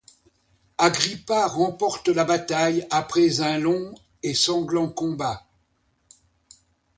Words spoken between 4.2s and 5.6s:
et sanglant combat.